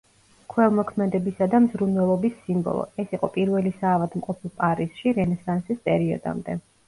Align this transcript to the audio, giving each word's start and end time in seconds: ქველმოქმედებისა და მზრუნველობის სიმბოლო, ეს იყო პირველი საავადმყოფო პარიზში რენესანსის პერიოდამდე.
ქველმოქმედებისა 0.51 1.47
და 1.51 1.59
მზრუნველობის 1.65 2.39
სიმბოლო, 2.45 2.87
ეს 3.03 3.13
იყო 3.17 3.29
პირველი 3.37 3.73
საავადმყოფო 3.83 4.53
პარიზში 4.63 5.15
რენესანსის 5.21 5.85
პერიოდამდე. 5.91 6.59